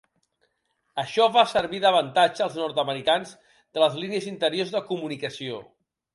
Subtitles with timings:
[1.03, 5.63] Això va servir d'avantatge als nord-americans de les línies interiors de comunicació.